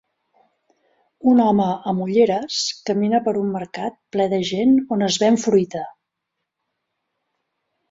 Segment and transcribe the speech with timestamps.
[1.31, 5.85] Un home amb ulleres camina per un mercat ple de gent on es ven fruita.